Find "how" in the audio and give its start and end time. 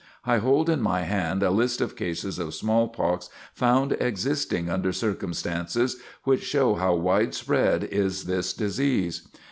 6.73-6.95